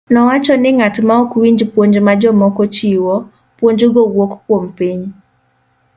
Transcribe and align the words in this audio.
Nowacho 0.13 0.53
ni 0.61 0.69
ng'at 0.77 0.95
maok 1.09 1.31
winj 1.41 1.59
puonj 1.73 1.95
ma 2.05 2.13
jomoko 2.21 2.63
chiwo, 2.75 3.15
puonjgo 3.57 4.01
wuok 4.15 4.31
kuom 4.43 4.63
piny. 4.77 5.01